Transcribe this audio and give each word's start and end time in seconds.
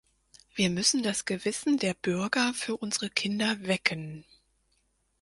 Wir 0.55 0.71
müssen 0.71 1.03
das 1.03 1.25
Gewissen 1.25 1.77
der 1.77 1.93
Bürger 1.93 2.55
für 2.55 2.75
unsere 2.75 3.11
Kinder 3.11 3.61
wecken. 3.67 4.25